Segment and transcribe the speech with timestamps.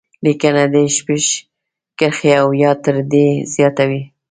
[0.25, 1.23] لیکنه دې شپږ
[1.99, 4.01] کرښې او یا تر دې زیاته وي.